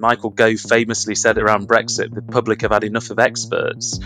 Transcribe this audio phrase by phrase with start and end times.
[0.00, 4.00] Michael Gove famously said around Brexit, the public have had enough of experts.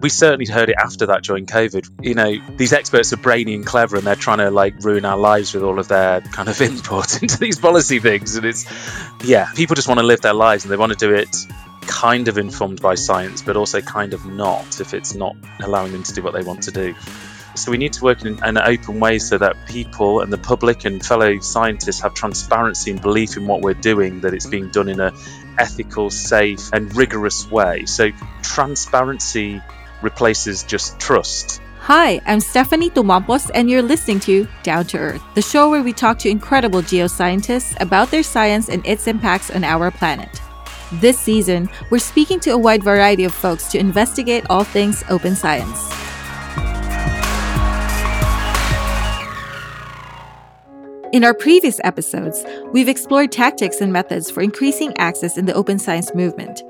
[0.00, 1.88] We certainly heard it after that during COVID.
[2.02, 5.16] You know, these experts are brainy and clever and they're trying to like ruin our
[5.16, 8.36] lives with all of their kind of input into these policy things.
[8.36, 8.66] And it's,
[9.24, 11.36] yeah, people just want to live their lives and they want to do it
[11.86, 16.02] kind of informed by science, but also kind of not if it's not allowing them
[16.02, 16.94] to do what they want to do.
[17.56, 20.84] So we need to work in an open way so that people and the public
[20.84, 24.88] and fellow scientists have transparency and belief in what we're doing, that it's being done
[24.88, 25.12] in a
[25.56, 27.84] ethical, safe, and rigorous way.
[27.86, 28.10] So
[28.42, 29.62] transparency
[30.02, 31.60] replaces just trust.
[31.82, 35.92] Hi, I'm Stephanie Tumampos, and you're listening to Down to Earth, the show where we
[35.92, 40.40] talk to incredible geoscientists about their science and its impacts on our planet.
[40.92, 45.36] This season, we're speaking to a wide variety of folks to investigate all things open
[45.36, 45.78] science.
[51.14, 55.78] In our previous episodes, we've explored tactics and methods for increasing access in the open
[55.78, 56.64] science movement.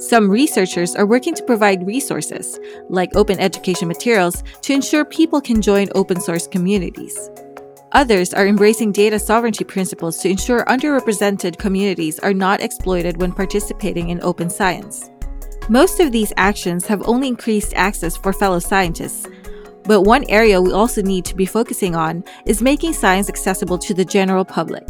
[0.00, 5.60] Some researchers are working to provide resources, like open education materials, to ensure people can
[5.60, 7.28] join open source communities.
[7.90, 14.10] Others are embracing data sovereignty principles to ensure underrepresented communities are not exploited when participating
[14.10, 15.10] in open science.
[15.68, 19.26] Most of these actions have only increased access for fellow scientists,
[19.88, 23.94] but one area we also need to be focusing on is making science accessible to
[23.94, 24.86] the general public.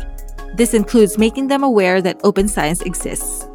[0.55, 3.49] This includes making them aware that open science exists.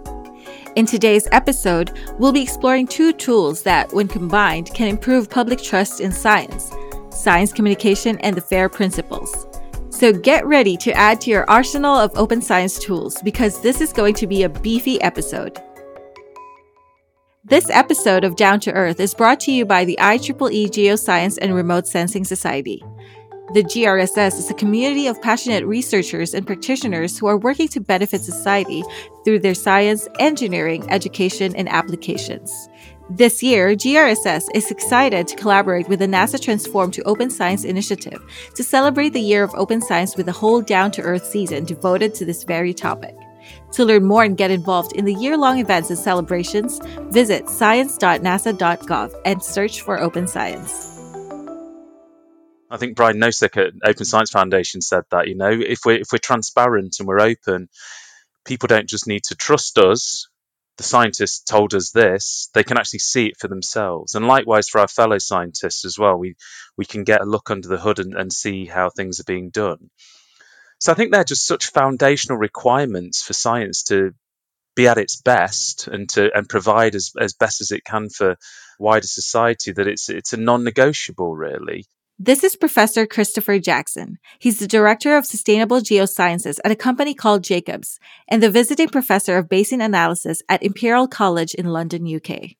[0.78, 6.00] In today's episode, we'll be exploring two tools that, when combined, can improve public trust
[6.00, 6.72] in science
[7.12, 9.46] science communication and the FAIR principles.
[9.92, 13.94] So get ready to add to your arsenal of open science tools because this is
[13.94, 15.62] going to be a beefy episode.
[17.46, 21.54] This episode of Down to Earth is brought to you by the IEEE Geoscience and
[21.54, 22.82] Remote Sensing Society.
[23.54, 28.22] The GRSS is a community of passionate researchers and practitioners who are working to benefit
[28.22, 28.82] society
[29.26, 32.70] through their science, engineering, education, and applications.
[33.10, 38.24] This year, GRSS is excited to collaborate with the NASA Transform to Open Science initiative
[38.56, 42.16] to celebrate the year of open science with a whole down to earth season devoted
[42.16, 43.14] to this very topic.
[43.74, 49.14] To learn more and get involved in the year long events and celebrations, visit science.nasa.gov
[49.26, 50.94] and search for Open Science.
[52.74, 56.08] I think Brian Nosek at Open Science Foundation said that, you know, if we're, if
[56.12, 57.70] we're transparent and we're open,
[58.46, 60.28] people don't just need to trust us.
[60.78, 64.16] The scientists told us this, they can actually see it for themselves.
[64.16, 66.36] And likewise for our fellow scientists as well, we,
[66.76, 69.52] we can get a look under the hood and, and see how things are being
[69.52, 69.92] done.
[70.84, 74.12] So I think they're just such foundational requirements for science to
[74.76, 78.36] be at its best and to and provide as, as best as it can for
[78.80, 81.86] wider society that it's it's a non-negotiable really.
[82.20, 84.18] This is Professor Christopher Jackson.
[84.40, 89.38] He's the Director of Sustainable Geosciences at a company called Jacobs and the visiting professor
[89.38, 92.58] of basin analysis at Imperial College in London, UK.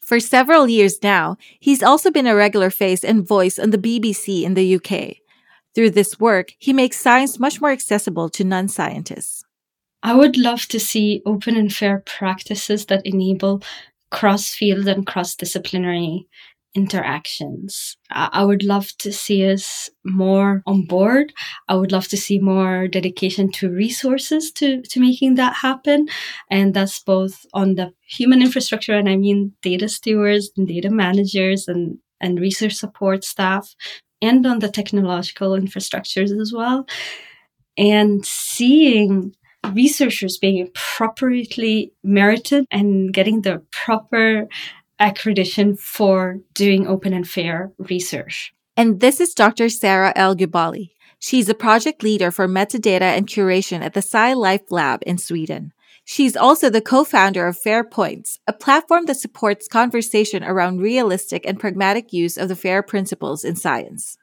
[0.00, 4.44] For several years now, he's also been a regular face and voice on the BBC
[4.44, 5.18] in the UK,
[5.74, 9.44] through this work, he makes science much more accessible to non scientists.
[10.02, 13.62] I would love to see open and fair practices that enable
[14.10, 16.26] cross field and cross disciplinary
[16.74, 17.96] interactions.
[18.10, 21.32] I would love to see us more on board.
[21.68, 26.08] I would love to see more dedication to resources to, to making that happen.
[26.48, 31.66] And that's both on the human infrastructure, and I mean data stewards and data managers
[31.66, 33.74] and, and research support staff,
[34.22, 36.86] and on the technological infrastructures as well.
[37.76, 39.34] And seeing
[39.72, 44.48] researchers being appropriately merited and getting the proper
[45.00, 48.52] accreditation for doing open and fair research.
[48.76, 49.68] And this is Dr.
[49.68, 50.90] Sara El-Gebali.
[51.18, 55.72] She's a project leader for metadata and curation at the SciLifeLab in Sweden.
[56.12, 62.12] She's also the co-founder of FAIRPoints, a platform that supports conversation around realistic and pragmatic
[62.12, 64.16] use of the FAIR principles in science.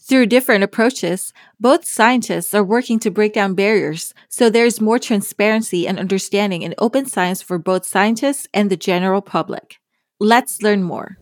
[0.00, 5.88] Through different approaches, both scientists are working to break down barriers so there's more transparency
[5.88, 9.80] and understanding in open science for both scientists and the general public.
[10.20, 11.18] Let's learn more.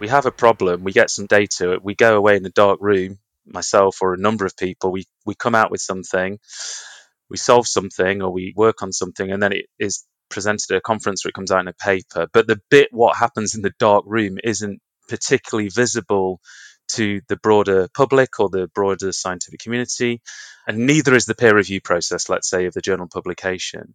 [0.00, 3.18] We have a problem, we get some data, we go away in a dark room,
[3.44, 6.38] myself or a number of people, we, we come out with something
[7.30, 10.82] we solve something or we work on something and then it is presented at a
[10.82, 12.26] conference or it comes out in a paper.
[12.32, 16.40] But the bit what happens in the dark room isn't particularly visible
[16.88, 20.22] to the broader public or the broader scientific community,
[20.66, 23.94] and neither is the peer review process, let's say, of the journal publication.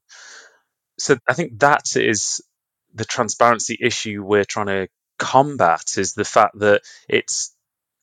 [1.00, 2.42] So I think that is
[2.94, 4.88] the transparency issue we're trying to
[5.18, 7.56] combat is the fact that it's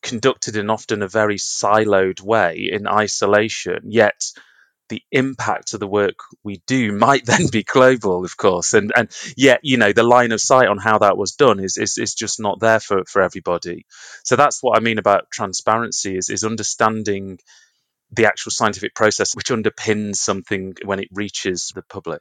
[0.03, 4.21] conducted in often a very siloed way in isolation, yet
[4.91, 8.75] the impact of the work we do might then be global, of course.
[8.75, 11.79] And and yet, you know, the line of sight on how that was done is
[11.79, 13.87] is, is just not there for, for everybody.
[14.25, 17.39] So that's what I mean about transparency is is understanding
[18.13, 22.21] the actual scientific process which underpins something when it reaches the public.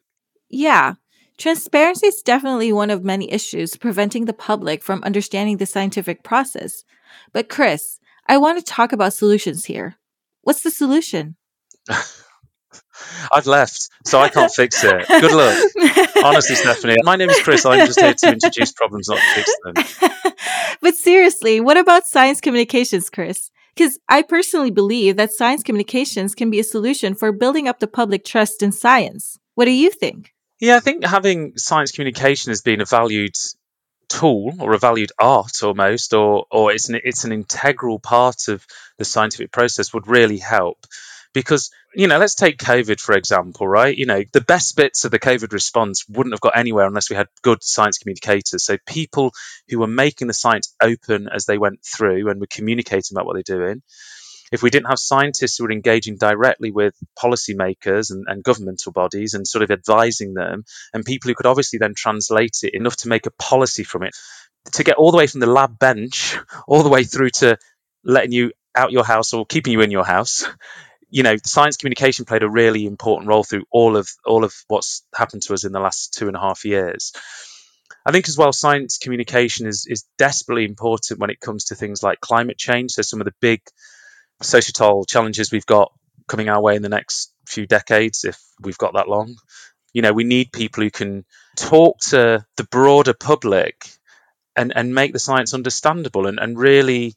[0.50, 0.94] Yeah.
[1.38, 6.84] Transparency is definitely one of many issues preventing the public from understanding the scientific process.
[7.32, 9.96] But Chris, I want to talk about solutions here.
[10.42, 11.38] What's the solution?
[13.32, 15.08] I've left, so I can't fix it.
[15.08, 16.16] Good luck.
[16.26, 17.66] Honestly, Stephanie, my name is Chris.
[17.66, 20.34] I'm just here to introduce problems, not fix them.
[20.82, 23.52] but seriously, what about science communications, Chris?
[23.76, 27.88] Because I personally believe that science communications can be a solution for building up the
[27.88, 29.38] public trust in science.
[29.56, 30.34] What do you think?
[30.60, 33.38] Yeah, I think having science communication has been a valued
[34.10, 38.66] tool or a valued art almost, or or it's an it's an integral part of
[38.98, 40.86] the scientific process would really help
[41.34, 43.96] because you know let's take covid for example right?
[43.96, 47.16] You know the best bits of the covid response wouldn't have got anywhere unless we
[47.16, 48.64] had good science communicators.
[48.64, 49.32] So people
[49.68, 53.34] who were making the science open as they went through and were communicating about what
[53.34, 53.82] they're doing
[54.52, 59.34] if we didn't have scientists who were engaging directly with policymakers and, and governmental bodies
[59.34, 63.08] and sort of advising them and people who could obviously then translate it enough to
[63.08, 64.16] make a policy from it
[64.72, 66.38] to get all the way from the lab bench
[66.68, 67.58] all the way through to
[68.04, 70.46] letting you out your house or keeping you in your house
[71.10, 75.04] you know, science communication played a really important role through all of all of what's
[75.16, 77.14] happened to us in the last two and a half years.
[78.06, 82.04] I think as well, science communication is is desperately important when it comes to things
[82.04, 82.92] like climate change.
[82.92, 83.62] So some of the big
[84.42, 85.92] societal challenges we've got
[86.28, 89.36] coming our way in the next few decades, if we've got that long.
[89.94, 91.26] You know, we need people who can
[91.56, 93.90] talk to the broader public
[94.56, 97.16] and, and make the science understandable and, and really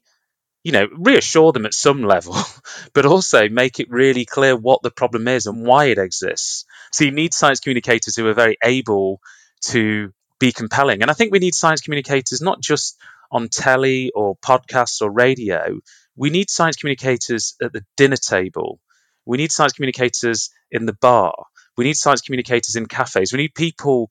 [0.65, 2.37] you know, reassure them at some level,
[2.93, 6.65] but also make it really clear what the problem is and why it exists.
[6.93, 9.21] So you need science communicators who are very able
[9.63, 11.03] to be compelling.
[11.03, 12.99] And I think we need science communicators not just
[13.31, 15.81] on telly or podcasts or radio.
[16.17, 18.79] We need science communicators at the dinner table.
[19.25, 21.33] We need science communicators in the bar.
[21.77, 23.33] We need science communicators in cafes.
[23.33, 24.11] We need people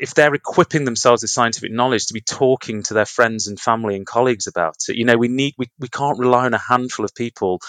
[0.00, 3.94] if they're equipping themselves with scientific knowledge to be talking to their friends and family
[3.96, 7.04] and colleagues about it you know we need we, we can't rely on a handful
[7.04, 7.60] of people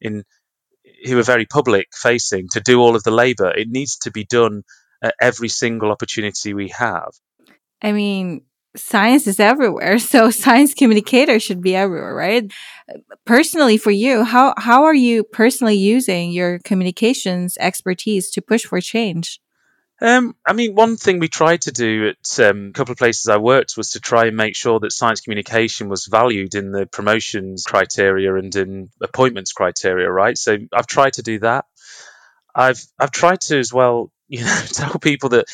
[0.00, 0.24] in
[1.06, 3.50] who are very public facing to do all of the labor.
[3.50, 4.62] It needs to be done
[5.02, 7.10] at every single opportunity we have.
[7.82, 8.42] I mean
[8.76, 12.52] science is everywhere so science communicators should be everywhere right?
[13.24, 18.80] Personally for you how how are you personally using your communications expertise to push for
[18.80, 19.40] change
[20.00, 23.28] um, I mean, one thing we tried to do at um, a couple of places
[23.28, 26.86] I worked was to try and make sure that science communication was valued in the
[26.86, 30.38] promotions criteria and in appointments criteria, right?
[30.38, 31.66] So I've tried to do that.
[32.54, 35.46] I've I've tried to as well, you know, tell people that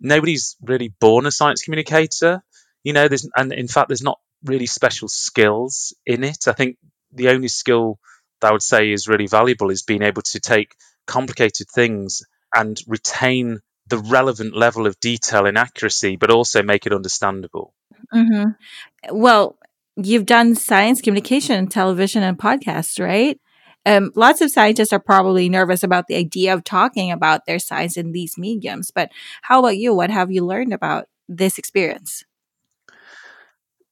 [0.00, 2.42] nobody's really born a science communicator.
[2.84, 6.46] You know, there's and in fact, there's not really special skills in it.
[6.46, 6.78] I think
[7.12, 7.98] the only skill
[8.40, 10.74] that I would say is really valuable is being able to take
[11.06, 12.22] complicated things
[12.54, 13.60] and retain
[13.90, 17.74] the relevant level of detail and accuracy, but also make it understandable.
[18.14, 19.16] Mm-hmm.
[19.16, 19.58] Well,
[19.96, 23.38] you've done science communication, television, and podcasts, right?
[23.86, 27.96] Um, lots of scientists are probably nervous about the idea of talking about their science
[27.96, 28.90] in these mediums.
[28.90, 29.10] But
[29.42, 29.94] how about you?
[29.94, 32.24] What have you learned about this experience?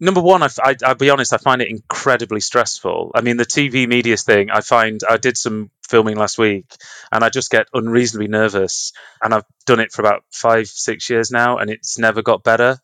[0.00, 3.12] number one, I, I, will be honest, I find it incredibly stressful.
[3.14, 6.66] I mean, the TV medias thing, I find I did some filming last week
[7.12, 8.92] and I just get unreasonably nervous.
[9.22, 12.78] And I've done it for about five, six years now, and it's never got better.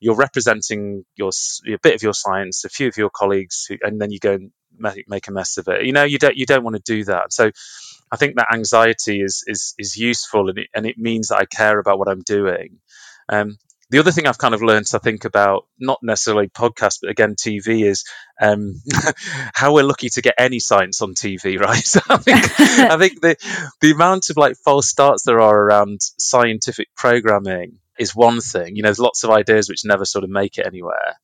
[0.00, 1.30] You're representing your
[1.66, 4.34] a bit of your science, a few of your colleagues, who, and then you go
[4.34, 4.50] and
[5.08, 5.84] make a mess of it.
[5.84, 7.32] You know, you don't you don't want to do that.
[7.32, 7.50] So,
[8.10, 11.44] I think that anxiety is is is useful, and it and it means that I
[11.44, 12.78] care about what I'm doing.
[13.28, 13.58] Um,
[13.90, 17.34] the other thing I've kind of learned to think about, not necessarily podcasts, but again
[17.34, 18.04] TV, is
[18.40, 18.80] um,
[19.54, 21.84] how we're lucky to get any science on TV, right?
[21.84, 23.36] So I think I think the
[23.80, 28.76] the amount of like false starts there are around scientific programming is one thing.
[28.76, 31.16] You know, there's lots of ideas which never sort of make it anywhere.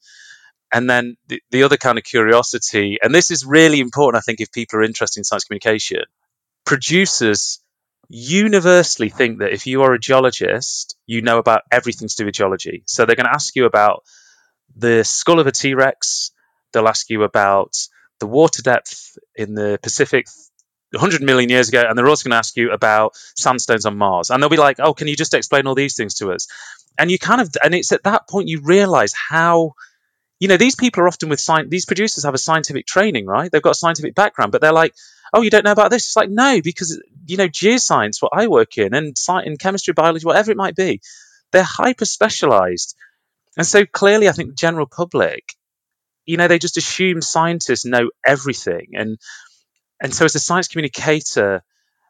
[0.72, 4.40] And then the, the other kind of curiosity, and this is really important, I think,
[4.40, 6.02] if people are interested in science communication,
[6.64, 7.60] producers
[8.08, 12.34] universally think that if you are a geologist, you know about everything to do with
[12.34, 12.82] geology.
[12.86, 14.04] So they're going to ask you about
[14.76, 16.30] the skull of a T Rex,
[16.72, 17.76] they'll ask you about
[18.20, 20.26] the water depth in the Pacific
[20.92, 24.30] 100 million years ago, and they're also going to ask you about sandstones on Mars.
[24.30, 26.46] And they'll be like, oh, can you just explain all these things to us?
[26.98, 29.74] And you kind of, and it's at that point you realize how
[30.38, 33.50] you know, these people are often with science, these producers have a scientific training, right?
[33.50, 34.94] They've got a scientific background, but they're like,
[35.32, 36.04] oh, you don't know about this?
[36.04, 40.26] It's like, no, because, you know, geoscience, what I work in, and in chemistry, biology,
[40.26, 41.00] whatever it might be,
[41.52, 42.94] they're hyper specialized.
[43.56, 45.44] And so clearly, I think the general public,
[46.26, 48.88] you know, they just assume scientists know everything.
[48.94, 49.18] And,
[50.02, 51.62] and so as a science communicator,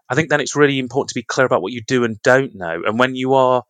[0.09, 2.55] I think then it's really important to be clear about what you do and don't
[2.55, 2.83] know.
[2.85, 3.63] And when you are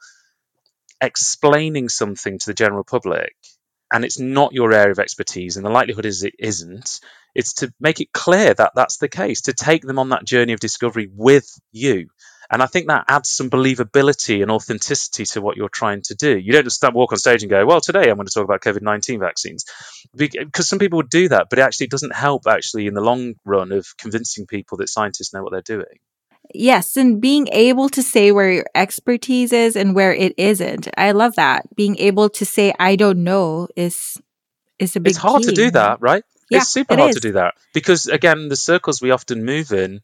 [1.01, 3.35] explaining something to the general public,
[3.93, 7.01] and it's not your area of expertise, and the likelihood is it isn't,
[7.35, 10.53] it's to make it clear that that's the case, to take them on that journey
[10.53, 12.09] of discovery with you.
[12.51, 16.39] And I think that adds some believability and authenticity to what you're trying to do.
[16.39, 18.63] You don't just walk on stage and go, well, today I'm going to talk about
[18.63, 19.65] COVID 19 vaccines.
[20.15, 23.35] Because some people would do that, but it actually doesn't help, actually, in the long
[23.45, 25.99] run of convincing people that scientists know what they're doing.
[26.55, 30.89] Yes, and being able to say where your expertise is and where it isn't.
[30.97, 31.75] I love that.
[31.75, 34.21] Being able to say I don't know is
[34.79, 35.49] is a big It's hard key.
[35.49, 36.25] to do that, right?
[36.51, 37.17] Yeah, it's super it hard is.
[37.17, 40.01] to do that because again, the circles we often move in,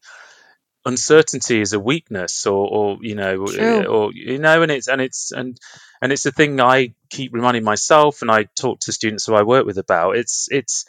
[0.84, 3.84] uncertainty is a weakness, or, or you know, True.
[3.86, 5.56] or you know, and it's and it's and
[6.00, 9.42] and it's a thing I keep reminding myself, and I talk to students who I
[9.42, 10.16] work with about.
[10.16, 10.84] It's it's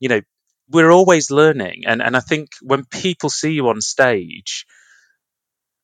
[0.00, 0.20] you know,
[0.68, 4.66] we're always learning, and and I think when people see you on stage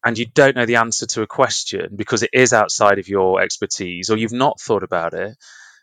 [0.05, 3.41] and you don't know the answer to a question because it is outside of your
[3.41, 5.37] expertise or you've not thought about it,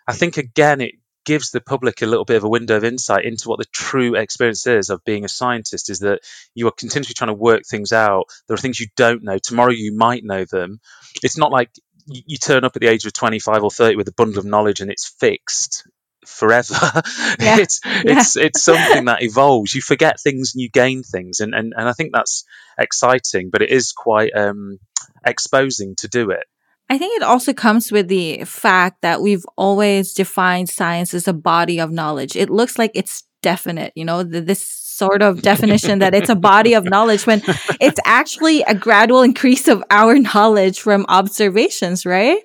[0.08, 3.26] I think again it gives the public a little bit of a window of insight
[3.26, 6.22] into what the true experience is of being a scientist is that
[6.56, 8.26] you are continually trying to work things out.
[8.48, 9.38] There are things you don't know.
[9.38, 10.80] Tomorrow you might know them.
[11.24, 11.70] It's not like
[12.08, 14.82] you turn up at the age of 25 or 30 with a bundle of knowledge
[14.82, 15.88] and it's fixed
[16.26, 16.76] forever.
[17.40, 17.58] Yeah.
[17.58, 19.74] it's it's it's something that evolves.
[19.74, 22.44] You forget things and you gain things and, and, and I think that's
[22.78, 24.80] exciting, but it is quite um,
[25.26, 26.46] exposing to do it.
[26.90, 31.34] I think it also comes with the fact that we've always defined science as a
[31.34, 32.36] body of knowledge.
[32.36, 36.36] It looks like it's definite, you know, th- this sort of definition that it's a
[36.36, 37.42] body of knowledge when
[37.80, 42.42] it's actually a gradual increase of our knowledge from observations, right?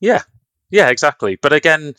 [0.00, 0.22] Yeah,
[0.70, 1.36] yeah, exactly.
[1.36, 1.94] But again,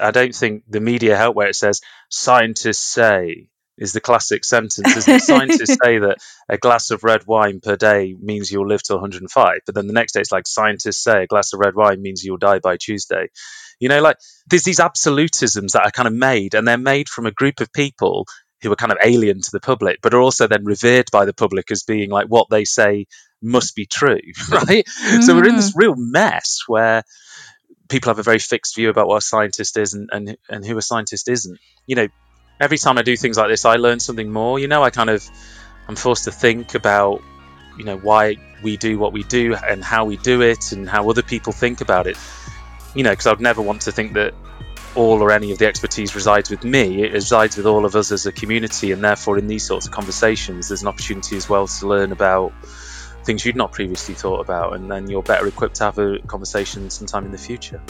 [0.00, 3.48] I don't think the media help where it says scientists say
[3.80, 5.22] is the classic sentence, isn't it?
[5.22, 9.60] scientists say that a glass of red wine per day means you'll live to 105,
[9.64, 12.22] but then the next day it's like scientists say a glass of red wine means
[12.22, 13.28] you'll die by Tuesday.
[13.80, 17.26] You know, like there's these absolutisms that are kind of made, and they're made from
[17.26, 18.26] a group of people
[18.62, 21.32] who are kind of alien to the public, but are also then revered by the
[21.32, 23.06] public as being like what they say
[23.42, 24.86] must be true, right?
[25.22, 25.78] So we're in this mm.
[25.78, 27.02] real mess where
[27.90, 30.78] people have a very fixed view about what a scientist is and, and, and who
[30.78, 31.58] a scientist isn't.
[31.86, 32.08] You know,
[32.60, 34.58] every time I do things like this, I learn something more.
[34.58, 35.28] You know, I kind of,
[35.88, 37.20] I'm forced to think about,
[37.76, 41.10] you know, why we do what we do and how we do it and how
[41.10, 42.16] other people think about it.
[42.94, 44.34] You know, because I'd never want to think that
[44.94, 47.04] all or any of the expertise resides with me.
[47.04, 49.92] It resides with all of us as a community, and therefore, in these sorts of
[49.92, 52.52] conversations, there's an opportunity as well to learn about
[53.24, 56.90] things you'd not previously thought about, and then you're better equipped to have a conversation
[56.90, 57.80] sometime in the future.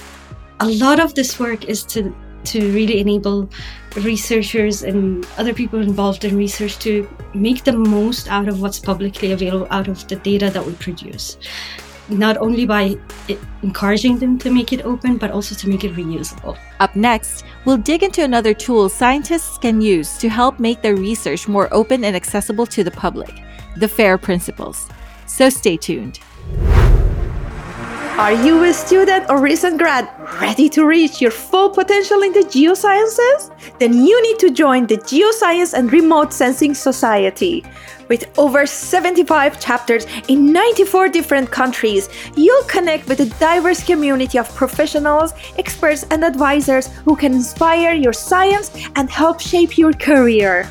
[0.61, 3.51] a lot of this work is to to really enable
[3.97, 9.33] researchers and other people involved in research to make the most out of what's publicly
[9.33, 11.37] available out of the data that we produce
[12.09, 12.97] not only by
[13.63, 17.77] encouraging them to make it open but also to make it reusable Up next, we'll
[17.77, 22.17] dig into another tool scientists can use to help make their research more open and
[22.17, 23.31] accessible to the public
[23.77, 24.89] the FAIR principles.
[25.31, 26.19] So stay tuned.
[28.19, 30.11] Are you a student or recent grad
[30.41, 33.51] ready to reach your full potential in the geosciences?
[33.79, 37.65] Then you need to join the Geoscience and Remote Sensing Society.
[38.09, 44.53] With over 75 chapters in 94 different countries, you'll connect with a diverse community of
[44.57, 50.69] professionals, experts, and advisors who can inspire your science and help shape your career.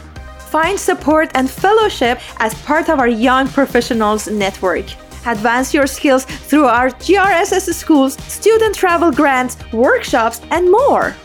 [0.49, 4.85] Find support and fellowship as part of our Young Professionals Network.
[5.27, 11.15] Advance your skills through our GRSS schools, student travel grants, workshops, and more.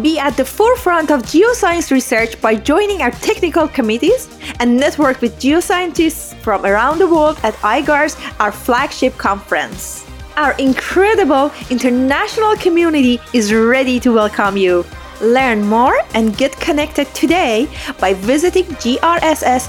[0.00, 5.38] Be at the forefront of geoscience research by joining our technical committees and network with
[5.38, 10.04] geoscientists from around the world at IGARSS, our flagship conference.
[10.36, 14.84] Our incredible international community is ready to welcome you.
[15.22, 17.68] Learn more and get connected today
[18.00, 19.68] by visiting grss-i-org.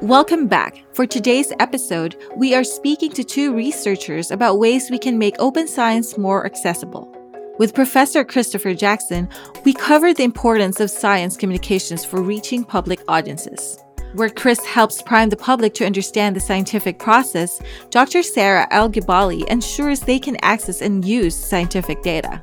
[0.00, 0.82] Welcome back.
[0.94, 5.68] For today's episode, we are speaking to two researchers about ways we can make open
[5.68, 7.14] science more accessible.
[7.58, 9.28] With Professor Christopher Jackson,
[9.66, 13.78] we cover the importance of science communications for reaching public audiences.
[14.12, 18.24] Where Chris helps prime the public to understand the scientific process, Dr.
[18.24, 22.40] Sara El-Gebali ensures they can access and use scientific data.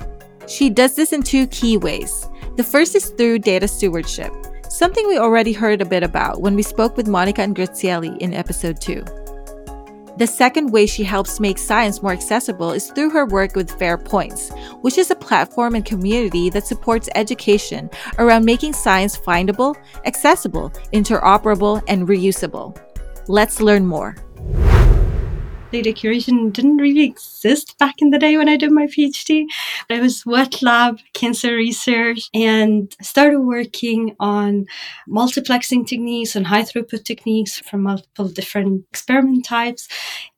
[0.47, 2.25] She does this in two key ways.
[2.55, 4.31] The first is through data stewardship,
[4.69, 8.33] something we already heard a bit about when we spoke with Monica and Grazielli in
[8.33, 9.03] episode 2.
[10.17, 14.49] The second way she helps make science more accessible is through her work with FAIRPoints,
[14.81, 21.83] which is a platform and community that supports education around making science findable, accessible, interoperable,
[21.87, 22.75] and reusable.
[23.27, 24.15] Let's learn more
[25.71, 29.45] data curation didn't really exist back in the day when I did my PhD.
[29.87, 34.65] But I was wet lab cancer research and started working on
[35.09, 39.87] multiplexing techniques and high throughput techniques from multiple different experiment types.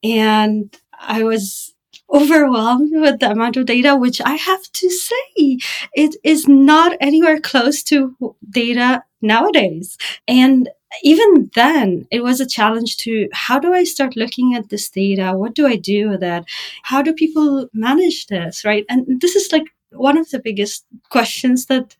[0.03, 1.68] And I was
[2.13, 5.59] overwhelmed with the amount of data, which I have to say,
[5.93, 8.15] it is not anywhere close to
[8.49, 9.97] data nowadays.
[10.27, 10.69] And
[11.03, 15.33] even then, it was a challenge to how do I start looking at this data?
[15.33, 16.45] What do I do with it?
[16.83, 18.65] How do people manage this?
[18.65, 18.85] Right.
[18.89, 21.96] And this is like one of the biggest questions that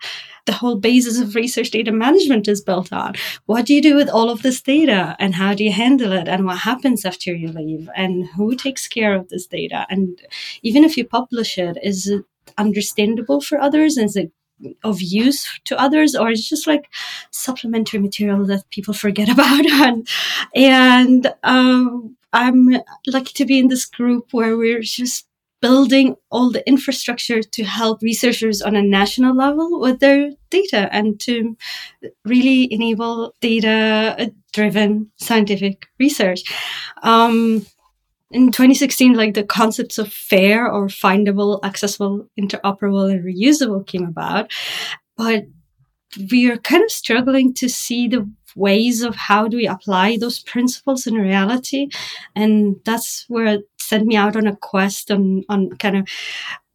[0.46, 3.14] the whole basis of research data management is built on.
[3.46, 6.28] What do you do with all of this data and how do you handle it
[6.28, 9.86] and what happens after you leave and who takes care of this data?
[9.90, 10.20] And
[10.64, 12.26] even if you publish it, is it
[12.58, 13.98] understandable for others?
[13.98, 14.32] Is it
[14.84, 16.90] of use to others or it's just like
[17.32, 20.06] supplementary material that people forget about and
[20.54, 22.70] and um, i'm
[23.08, 25.29] lucky to be in this group where we're just
[25.62, 31.20] building all the infrastructure to help researchers on a national level with their data and
[31.20, 31.58] to
[32.26, 36.42] really enable data driven scientific research
[37.04, 37.66] um,
[38.32, 44.52] in 2016, like the concepts of fair or findable, accessible, interoperable, and reusable came about.
[45.18, 45.46] But
[46.32, 50.40] we are kind of struggling to see the ways of how do we apply those
[50.40, 51.90] principles in reality.
[52.36, 56.08] And that's where it sent me out on a quest on, on kind of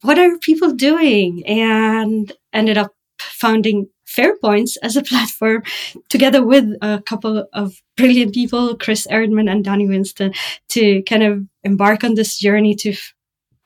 [0.02, 5.62] what are people doing and ended up founding FAIRPoints as a platform,
[6.08, 10.32] together with a couple of brilliant people, Chris Erdmann and Donny Winston,
[10.70, 12.94] to kind of embark on this journey to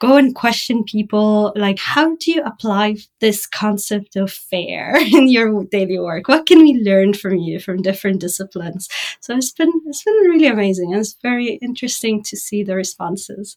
[0.00, 5.64] go and question people like how do you apply this concept of fair in your
[5.64, 8.88] daily work what can we learn from you from different disciplines
[9.20, 13.56] so it's been it's been really amazing and it's very interesting to see the responses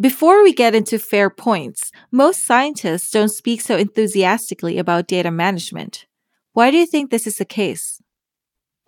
[0.00, 6.06] before we get into fair points, most scientists don't speak so enthusiastically about data management.
[6.54, 8.00] Why do you think this is the case?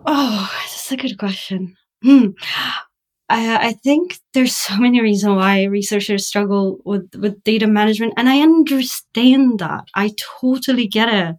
[0.07, 1.77] Oh, that's a good question.
[2.03, 2.29] Hmm.
[3.29, 8.29] I, I think there's so many reasons why researchers struggle with, with data management, and
[8.29, 9.85] I understand that.
[9.95, 11.37] I totally get it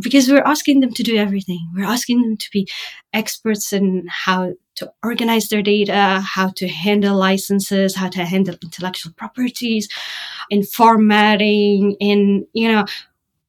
[0.00, 1.60] because we're asking them to do everything.
[1.74, 2.68] We're asking them to be
[3.12, 9.12] experts in how to organize their data, how to handle licenses, how to handle intellectual
[9.12, 9.88] properties,
[10.50, 12.84] in formatting, in, you know,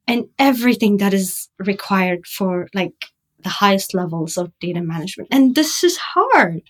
[0.08, 2.94] and everything that is required for like
[3.42, 5.30] the highest levels of data management.
[5.32, 6.62] And this is hard.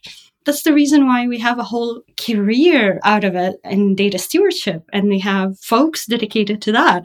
[0.45, 4.83] That's the reason why we have a whole career out of it in data stewardship.
[4.93, 7.03] And we have folks dedicated to that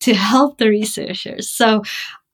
[0.00, 1.48] to help the researchers.
[1.48, 1.82] So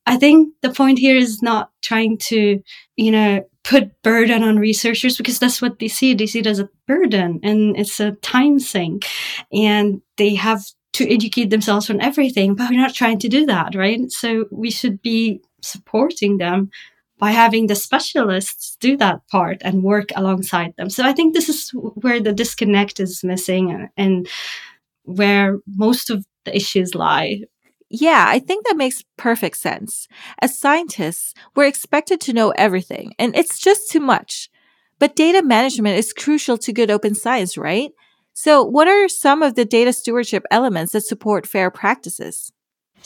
[0.06, 2.62] I think the point here is not trying to,
[2.96, 6.14] you know, put burden on researchers because that's what they see.
[6.14, 9.06] They see it as a burden and it's a time sink
[9.52, 10.62] and they have
[10.94, 14.10] to educate themselves on everything, but we're not trying to do that, right?
[14.10, 16.70] So we should be supporting them
[17.18, 20.90] by having the specialists do that part and work alongside them.
[20.90, 24.28] So I think this is where the disconnect is missing and, and
[25.04, 27.42] where most of the issues lie.
[27.88, 30.08] Yeah, I think that makes perfect sense.
[30.42, 34.50] As scientists, we're expected to know everything, and it's just too much.
[34.98, 37.92] But data management is crucial to good open science, right?
[38.32, 42.52] So, what are some of the data stewardship elements that support FAIR practices?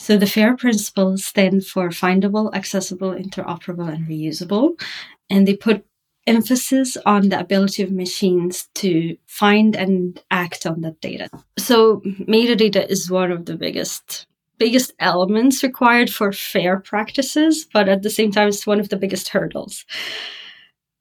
[0.01, 4.81] So, the FAIR principles stand for findable, accessible, interoperable, and reusable.
[5.29, 5.85] And they put
[6.25, 11.29] emphasis on the ability of machines to find and act on that data.
[11.59, 14.25] So, metadata is one of the biggest
[14.57, 18.97] biggest elements required for fair practices, but at the same time, it's one of the
[18.97, 19.85] biggest hurdles.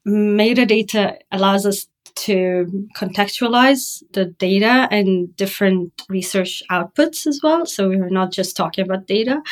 [0.06, 1.86] Metadata allows us
[2.16, 7.66] to contextualize the data and different research outputs as well.
[7.66, 9.42] So we are not just talking about data.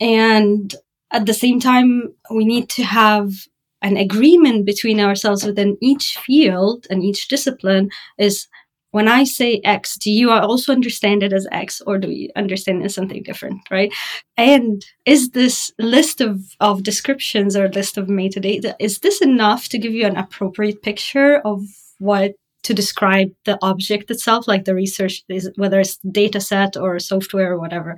[0.00, 0.74] And
[1.12, 3.30] at the same time, we need to have
[3.82, 8.48] an agreement between ourselves within each field and each discipline is
[8.96, 12.80] when I say X, do you also understand it as X or do you understand
[12.80, 13.92] it as something different, right?
[14.38, 19.76] And is this list of, of descriptions or list of metadata, is this enough to
[19.76, 21.60] give you an appropriate picture of
[21.98, 26.98] what to describe the object itself, like the research, is, whether it's data set or
[26.98, 27.96] software or whatever.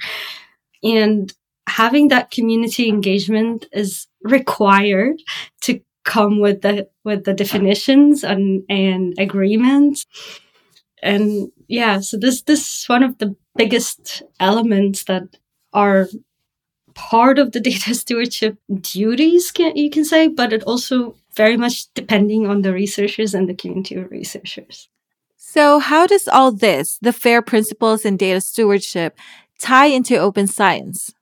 [0.83, 1.33] And
[1.69, 5.23] having that community engagement is required
[5.61, 10.07] to come with the with the definitions and and agreements
[11.03, 15.23] and yeah so this this is one of the biggest elements that
[15.73, 16.09] are
[16.95, 21.93] part of the data stewardship duties can, you can say but it also very much
[21.95, 24.89] depending on the researchers and the community of researchers.
[25.37, 29.17] So how does all this the fair principles and data stewardship
[29.59, 31.15] tie into open science?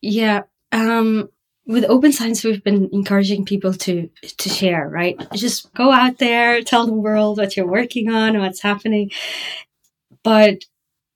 [0.00, 1.28] Yeah um
[1.68, 5.16] with open science we've been encouraging people to to share right?
[5.34, 9.10] Just go out there tell the world what you're working on what's happening.
[10.24, 10.64] But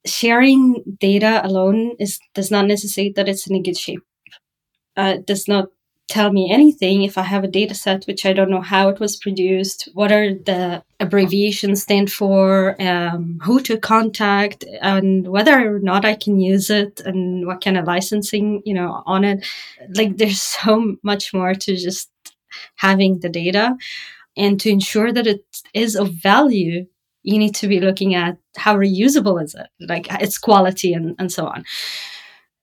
[0.06, 4.02] sharing data alone is does not necessitate that it's in a good shape.
[4.96, 5.68] Uh, does not
[6.12, 9.00] tell me anything if I have a data set which I don't know how it
[9.00, 15.78] was produced, what are the abbreviations stand for, um, who to contact, and whether or
[15.78, 19.38] not I can use it, and what kind of licensing you know on it.
[19.98, 22.10] Like there's so much more to just
[22.76, 23.76] having the data,
[24.36, 26.86] and to ensure that it is of value.
[27.24, 31.30] You need to be looking at how reusable is it, like its quality and, and
[31.30, 31.64] so on.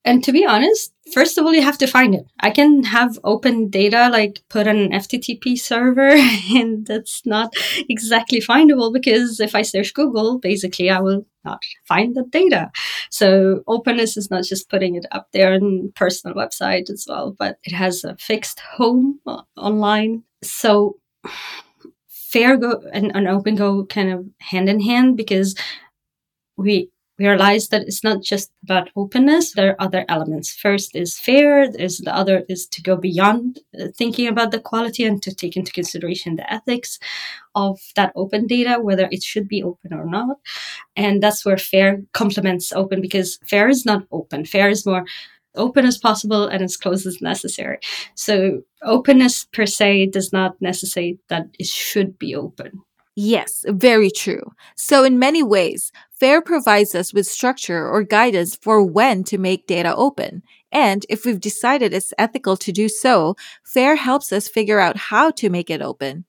[0.05, 2.25] And to be honest, first of all, you have to find it.
[2.39, 6.09] I can have open data, like put on an FTP server,
[6.55, 7.53] and that's not
[7.89, 12.71] exactly findable because if I search Google, basically I will not find the data.
[13.09, 17.57] So openness is not just putting it up there on personal website as well, but
[17.63, 20.23] it has a fixed home uh, online.
[20.43, 20.97] So
[22.07, 25.55] fair go and, and open go kind of hand in hand because
[26.57, 29.53] we we realize that it's not just about openness.
[29.53, 30.53] There are other elements.
[30.53, 31.69] First is fair.
[31.69, 35.57] There's the other is to go beyond uh, thinking about the quality and to take
[35.57, 36.97] into consideration the ethics
[37.55, 40.37] of that open data, whether it should be open or not.
[40.95, 44.45] And that's where fair complements open because fair is not open.
[44.45, 45.03] Fair is more
[45.55, 47.79] open as possible and as close as necessary.
[48.15, 52.81] So openness per se does not necessitate that it should be open.
[53.21, 54.53] Yes, very true.
[54.77, 59.67] So, in many ways, FAIR provides us with structure or guidance for when to make
[59.67, 60.41] data open.
[60.71, 65.31] And if we've decided it's ethical to do so, FAIR helps us figure out how
[65.31, 66.23] to make it open.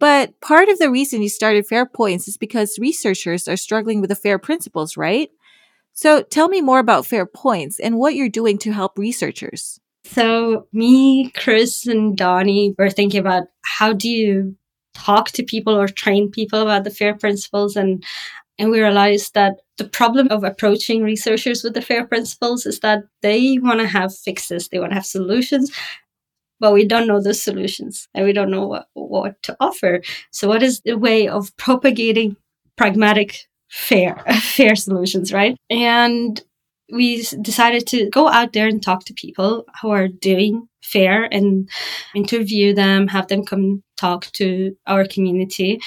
[0.00, 4.16] But part of the reason you started FAIRPoints is because researchers are struggling with the
[4.16, 5.30] FAIR principles, right?
[5.92, 9.78] So tell me more about FAIRPoints and what you're doing to help researchers.
[10.06, 14.56] So me, Chris, and Donny were thinking about how do you
[14.94, 18.04] talk to people or train people about the FAIR principles and
[18.58, 23.02] and we realized that the problem of approaching researchers with the FAIR principles is that
[23.22, 25.72] they want to have fixes, they want to have solutions,
[26.60, 30.00] but we don't know those solutions and we don't know what, what to offer.
[30.30, 32.36] So, what is the way of propagating
[32.76, 35.56] pragmatic, fair, fair solutions, right?
[35.70, 36.40] And
[36.92, 41.68] we decided to go out there and talk to people who are doing fair and
[42.14, 45.80] interview them, have them come talk to our community.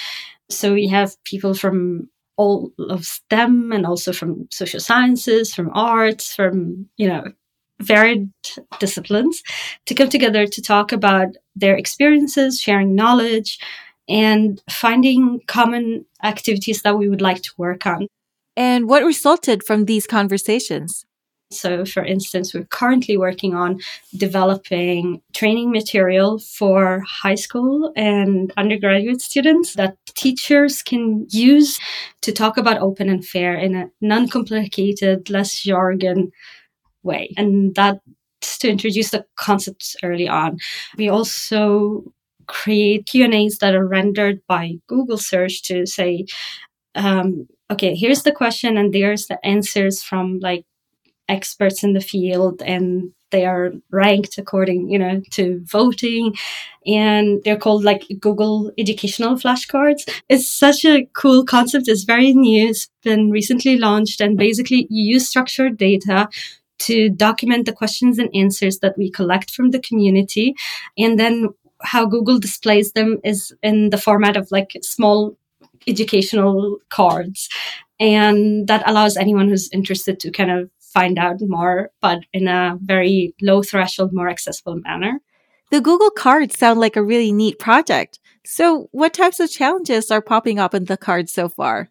[0.49, 6.33] So we have people from all of STEM and also from social sciences, from arts,
[6.33, 7.23] from, you know,
[7.81, 8.29] varied
[8.79, 9.43] disciplines
[9.85, 13.59] to come together to talk about their experiences, sharing knowledge,
[14.07, 18.07] and finding common activities that we would like to work on.
[18.55, 21.05] And what resulted from these conversations?
[21.51, 23.79] So, for instance, we're currently working on
[24.17, 31.79] developing training material for high school and undergraduate students that teachers can use
[32.21, 36.31] to talk about open and fair in a non complicated, less jargon
[37.03, 37.31] way.
[37.37, 40.57] And that's to introduce the concepts early on.
[40.97, 42.03] We also
[42.47, 46.25] create Q&As that are rendered by Google search to say,
[46.95, 50.65] um, okay, here's the question and there's the answers from like
[51.27, 56.35] experts in the field and they are ranked according you know to voting.
[56.85, 60.07] And they're called like google educational flashcards.
[60.29, 61.87] It's such a cool concept.
[61.87, 62.69] It's very new.
[62.69, 66.29] It's been recently launched and basically you use structured data
[66.77, 70.55] to document the questions and answers that we collect from the community.
[70.97, 71.49] And then
[71.81, 75.37] how google displays them is in the format of like small
[75.87, 77.49] educational cards.
[77.99, 82.77] And that allows anyone who's interested to kind of find out more, but in a
[82.81, 85.19] very low threshold, more accessible manner.
[85.69, 88.19] The Google cards sound like a really neat project.
[88.45, 91.89] So, what types of challenges are popping up in the cards so far?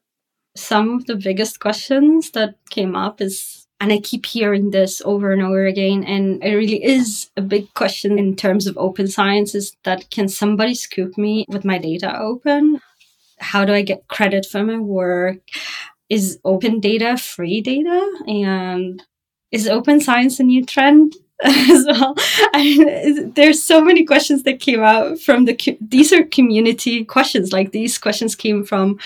[0.56, 5.32] some of the biggest questions that came up is and I keep hearing this over
[5.32, 6.04] and over again.
[6.04, 10.28] And it really is a big question in terms of open science is that can
[10.28, 12.80] somebody scoop me with my data open?
[13.40, 15.40] How do I get credit for my work?
[16.10, 18.12] Is open data free data?
[18.26, 19.02] And
[19.50, 21.14] is open science a new trend?
[21.44, 22.14] as well.
[22.54, 25.78] I, there's so many questions that came out from the.
[25.80, 27.52] These are community questions.
[27.52, 28.98] Like these questions came from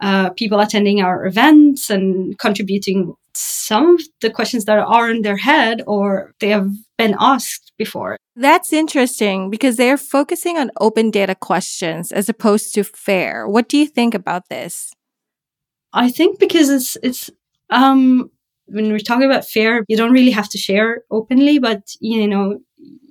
[0.00, 5.36] uh, people attending our events and contributing some of the questions that are in their
[5.36, 8.16] head or they have been asked before.
[8.36, 13.48] That's interesting because they're focusing on open data questions as opposed to FAIR.
[13.48, 14.92] What do you think about this?
[15.92, 17.30] I think because it's it's
[17.70, 18.30] um
[18.66, 22.58] when we're talking about fair, you don't really have to share openly, but you know,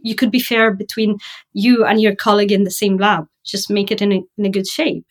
[0.01, 1.17] you could be fair between
[1.53, 3.27] you and your colleague in the same lab.
[3.43, 5.05] Just make it in a, in a good shape.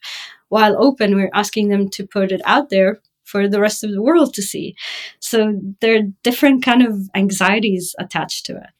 [0.48, 4.02] While open, we're asking them to put it out there for the rest of the
[4.02, 4.74] world to see.
[5.20, 8.70] So there are different kind of anxieties attached to it.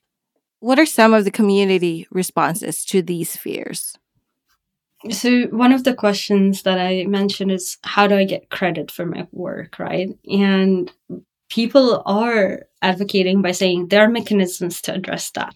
[0.59, 3.95] What are some of the community responses to these fears?
[5.09, 9.07] So one of the questions that I mentioned is how do I get credit for
[9.07, 10.11] my work, right?
[10.31, 10.93] And
[11.49, 15.55] people are advocating by saying there are mechanisms to address that.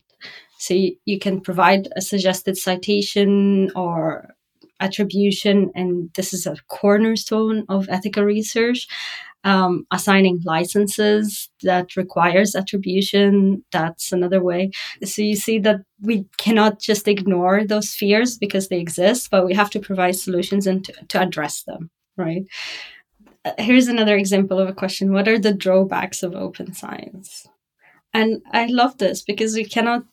[0.58, 4.34] So you, you can provide a suggested citation or
[4.80, 8.86] attribution, and this is a cornerstone of ethical research.
[9.44, 14.70] Um, assigning licenses that requires attribution that's another way
[15.04, 19.52] so you see that we cannot just ignore those fears because they exist but we
[19.52, 22.46] have to provide solutions and to, to address them right
[23.58, 27.46] here's another example of a question What are the drawbacks of open science?
[28.12, 30.04] And I love this because we cannot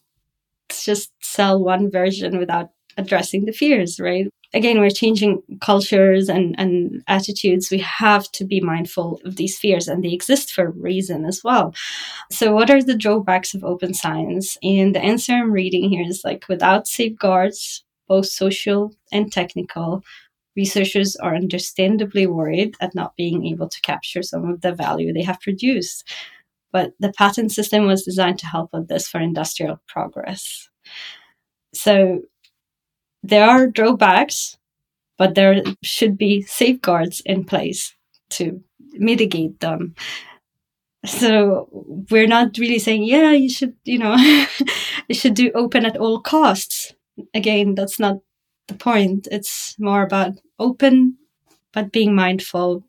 [0.70, 4.28] just sell one version without addressing the fears, right?
[4.54, 7.72] Again, we're changing cultures and, and attitudes.
[7.72, 11.42] We have to be mindful of these fears, and they exist for a reason as
[11.44, 11.74] well.
[12.30, 14.58] So, what are the drawbacks of open science?
[14.62, 20.04] And the answer I'm reading here is like without safeguards, both social and technical,
[20.56, 25.24] researchers are understandably worried at not being able to capture some of the value they
[25.24, 26.12] have produced.
[26.72, 30.70] But the patent system was designed to help with this for industrial progress.
[31.74, 32.22] So
[33.24, 34.58] there are drawbacks,
[35.18, 37.96] but there should be safeguards in place
[38.32, 39.96] to mitigate them.
[41.06, 41.68] So
[42.10, 44.16] we're not really saying, yeah, you should, you know,
[45.08, 46.94] you should do open at all costs.
[47.34, 48.18] Again, that's not
[48.68, 49.28] the point.
[49.32, 51.18] It's more about open,
[51.74, 52.84] but being mindful,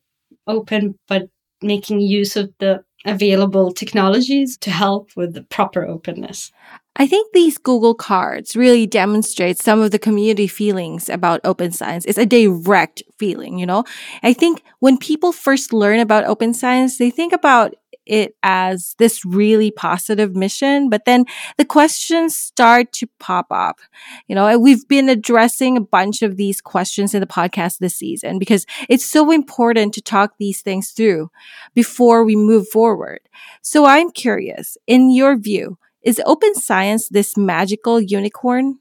[0.46, 1.28] open, but
[1.62, 6.52] making use of the available technologies to help with the proper openness.
[6.96, 12.04] I think these Google cards really demonstrate some of the community feelings about open science.
[12.04, 13.84] It's a direct feeling, you know?
[14.22, 17.74] I think when people first learn about open science, they think about
[18.04, 21.24] it as this really positive mission, but then
[21.56, 23.78] the questions start to pop up.
[24.26, 28.38] You know, we've been addressing a bunch of these questions in the podcast this season
[28.38, 31.30] because it's so important to talk these things through
[31.74, 33.20] before we move forward.
[33.62, 38.78] So I'm curious, in your view, is open science this magical unicorn?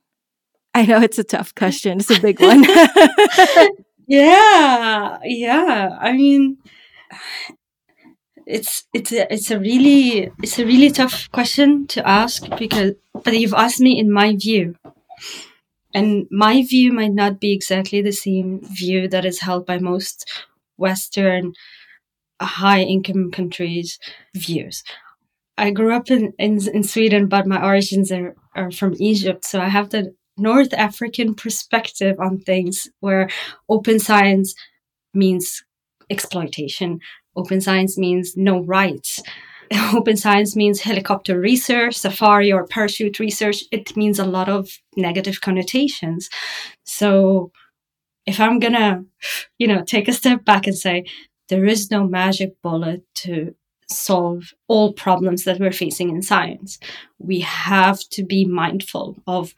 [0.73, 1.99] I know it's a tough question.
[1.99, 2.63] It's a big one.
[4.07, 5.97] yeah, yeah.
[5.99, 6.57] I mean,
[8.45, 13.37] it's it's a, it's a really it's a really tough question to ask because but
[13.37, 14.75] you've asked me in my view
[15.93, 20.29] and my view might not be exactly the same view that is held by most
[20.77, 21.53] western
[22.41, 23.99] high income countries
[24.35, 24.83] views
[25.57, 29.59] i grew up in, in, in sweden but my origins are, are from egypt so
[29.59, 33.29] i have the north african perspective on things where
[33.69, 34.55] open science
[35.13, 35.63] means
[36.09, 36.99] exploitation
[37.35, 39.21] Open science means no rights.
[39.93, 43.63] Open science means helicopter research, safari or parachute research.
[43.71, 46.29] It means a lot of negative connotations.
[46.83, 47.51] So
[48.25, 49.03] if I'm gonna,
[49.57, 51.05] you know, take a step back and say,
[51.47, 53.55] there is no magic bullet to
[53.91, 56.79] solve all problems that we're facing in science.
[57.19, 59.53] We have to be mindful of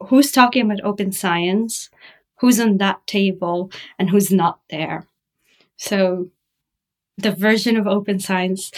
[0.00, 1.90] who's talking about open science,
[2.38, 5.06] who's on that table, and who's not there.
[5.76, 6.30] So
[7.16, 8.70] the version of open science,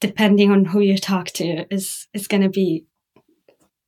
[0.00, 2.84] depending on who you talk to, is is going to be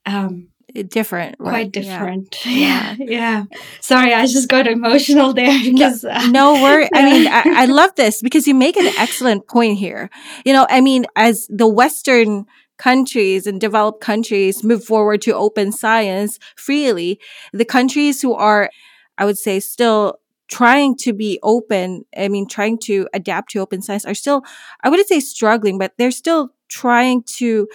[0.07, 0.49] um,
[0.83, 1.51] different, right?
[1.51, 2.37] quite different.
[2.45, 2.97] Yeah.
[2.99, 3.45] yeah, yeah.
[3.81, 6.89] Sorry, I just got emotional there because uh, no worry.
[6.93, 10.11] I mean, I, I love this because you make an excellent point here.
[10.45, 15.73] You know, I mean, as the Western countries and developed countries move forward to open
[15.73, 17.21] science freely,
[17.53, 18.71] the countries who are,
[19.17, 23.81] I would say, still trying to be open, I mean, trying to adapt to open
[23.83, 24.43] science are still,
[24.83, 27.69] I wouldn't say struggling, but they're still trying to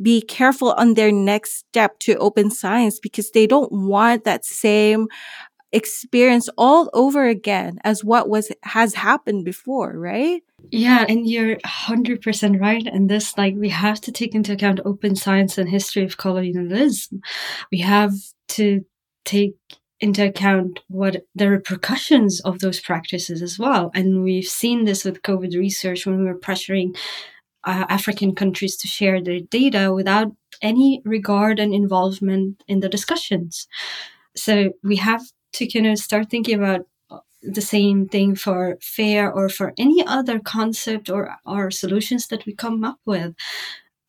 [0.00, 5.08] be careful on their next step to open science because they don't want that same
[5.72, 10.42] experience all over again as what was has happened before right?
[10.70, 15.14] Yeah and you're 100% right and this like we have to take into account open
[15.14, 17.20] science and history of colonialism.
[17.70, 18.12] We have
[18.48, 18.84] to
[19.24, 19.56] take
[20.00, 25.22] into account what the repercussions of those practices as well and we've seen this with
[25.22, 26.96] covid research when we were pressuring
[27.68, 33.68] uh, African countries to share their data without any regard and involvement in the discussions.
[34.34, 35.22] So we have
[35.54, 36.86] to kind of start thinking about
[37.42, 42.54] the same thing for FAIR or for any other concept or, or solutions that we
[42.54, 43.34] come up with.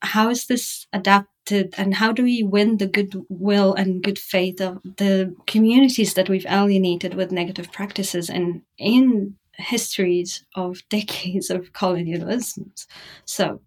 [0.01, 4.79] How is this adapted and how do we win the goodwill and good faith of
[4.83, 12.71] the communities that we've alienated with negative practices and in histories of decades of colonialism.
[13.25, 13.61] So,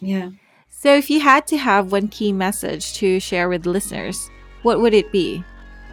[0.00, 0.30] yeah.
[0.68, 4.30] So, if you had to have one key message to share with listeners,
[4.62, 5.44] what would it be?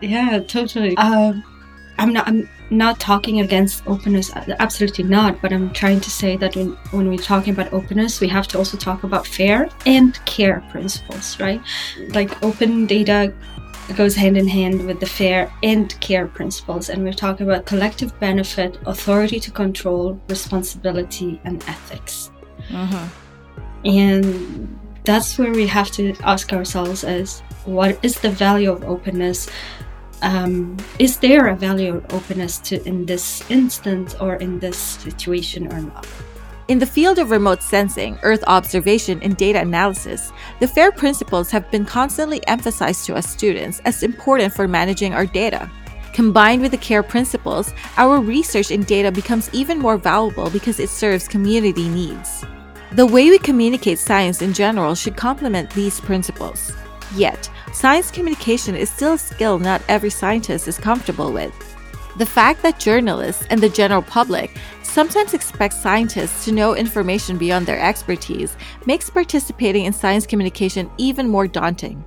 [0.01, 0.95] Yeah, totally.
[0.97, 1.43] Um,
[1.97, 2.27] I'm not.
[2.27, 4.31] I'm not talking against openness.
[4.59, 5.41] Absolutely not.
[5.41, 8.57] But I'm trying to say that when, when we're talking about openness, we have to
[8.57, 11.61] also talk about fair and care principles, right?
[12.09, 13.33] Like open data
[13.95, 16.89] goes hand in hand with the fair and care principles.
[16.89, 22.31] And we're talking about collective benefit, authority to control, responsibility, and ethics.
[22.69, 23.87] Mm-hmm.
[23.87, 29.49] And that's where we have to ask ourselves is what is the value of openness?
[30.21, 35.71] Um, is there a value of openness to in this instance or in this situation
[35.71, 36.07] or not?
[36.69, 41.69] In the field of remote sensing, Earth observation, and data analysis, the FAIR principles have
[41.71, 45.67] been constantly emphasized to us students as important for managing our data.
[46.13, 50.89] Combined with the CARE principles, our research and data becomes even more valuable because it
[50.89, 52.45] serves community needs.
[52.91, 56.71] The way we communicate science in general should complement these principles.
[57.15, 61.51] Yet, science communication is still a skill not every scientist is comfortable with.
[62.19, 64.51] The fact that journalists and the general public
[64.89, 71.27] sometimes expect scientists to know information beyond their expertise makes participating in science communication even
[71.27, 72.03] more daunting.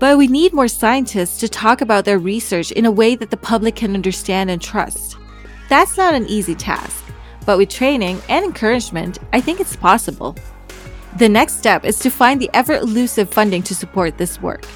[0.00, 3.36] But we need more scientists to talk about their research in a way that the
[3.36, 5.16] public can understand and trust.
[5.68, 7.04] That's not an easy task,
[7.46, 10.36] but with training and encouragement, I think it's possible.
[11.16, 14.66] The next step is to find the ever elusive funding to support this work.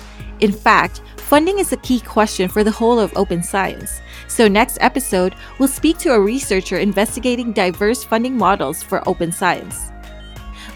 [0.41, 4.01] In fact, funding is a key question for the whole of open science.
[4.29, 9.93] So, next episode, we'll speak to a researcher investigating diverse funding models for open science.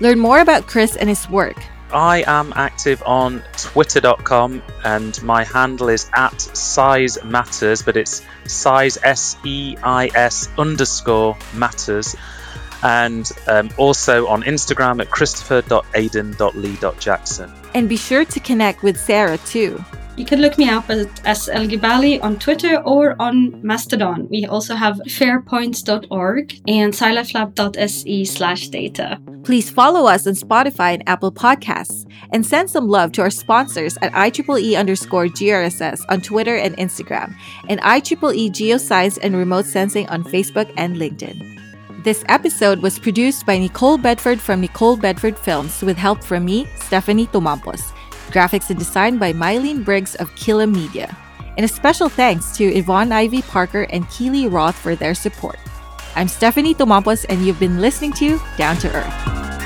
[0.01, 1.57] Learn more about Chris and his work.
[1.91, 8.99] I am active on twitter.com and my handle is at size matters, but it's size
[9.03, 12.15] S E I S underscore matters.
[12.83, 17.51] And um, also on Instagram at christopher.aiden.lee.jackson.
[17.75, 19.83] And be sure to connect with Sara too.
[20.16, 24.29] You can look me up as, as El-Gebali on Twitter or on Mastodon.
[24.29, 29.18] We also have fairpoints.org and scilifelab.se slash data.
[29.42, 33.96] Please follow us on Spotify and Apple Podcasts and send some love to our sponsors
[34.03, 37.35] at IEEE underscore GRSS on Twitter and Instagram
[37.70, 41.59] and IEEE Geoscience and Remote Sensing on Facebook and LinkedIn.
[42.05, 46.66] This episode was produced by Nicole Bedford from Nicole Bedford Films with help from me,
[46.77, 47.92] Stephanie Tumampos.
[48.33, 51.14] Graphics and design by Mylene Briggs of Killa Media.
[51.59, 55.59] And a special thanks to Yvonne Ivy Parker and Keely Roth for their support.
[56.16, 59.62] I'm Stephanie Tumampos, and you've been listening to Down to Earth.